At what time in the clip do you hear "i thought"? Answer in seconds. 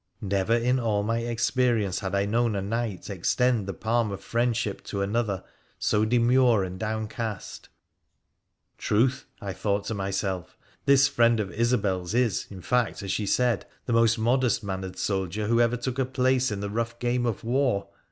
9.41-9.83